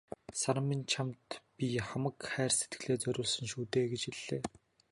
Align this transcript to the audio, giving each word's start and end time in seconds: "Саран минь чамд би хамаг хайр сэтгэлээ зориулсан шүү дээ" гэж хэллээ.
"Саран 0.39 0.65
минь 0.69 0.87
чамд 0.91 1.21
би 1.55 1.65
хамаг 1.87 2.17
хайр 2.31 2.51
сэтгэлээ 2.57 2.97
зориулсан 3.03 3.45
шүү 3.51 3.63
дээ" 3.71 3.85
гэж 3.91 4.01
хэллээ. 4.17 4.41